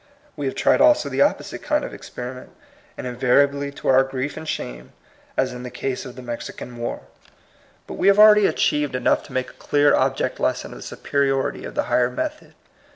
We 0.35 0.47
have 0.47 0.55
tried 0.55 0.81
also 0.81 1.09
the 1.09 1.21
opposite 1.21 1.61
kind 1.61 1.85
of 1.85 1.93
experiment, 1.93 2.49
and 2.97 3.05
invariably 3.05 3.69
to 3.73 3.87
our 3.89 4.03
grief 4.03 4.35
and 4.35 4.47
shame, 4.47 4.93
as 5.37 5.53
in 5.53 5.61
the 5.61 5.69
case 5.69 6.05
of 6.05 6.15
the 6.15 6.23
Mexi 6.23 6.57
can 6.57 6.77
War. 6.77 7.01
But 7.85 7.99
we 7.99 8.07
have 8.07 8.17
already 8.17 8.47
achieved 8.47 8.93
24 8.93 8.93
TUB 8.93 8.93
COMING 8.93 9.13
PEOPLE. 9.13 9.13
enough 9.13 9.23
to 9.27 9.33
make 9.33 9.49
a 9.51 9.63
clear 9.63 9.95
object 9.95 10.39
lesson 10.39 10.71
of 10.71 10.79
the 10.79 10.81
superiority 10.81 11.65
of 11.65 11.75
the 11.75 11.83
higher 11.83 12.09
method. 12.09 12.55